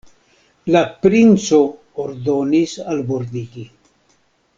La 0.75 0.79
princo 1.03 1.59
ordonis 2.05 2.73
albordigi. 2.95 3.67